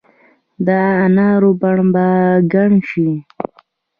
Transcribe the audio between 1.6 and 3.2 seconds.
بڼ به ګڼ شي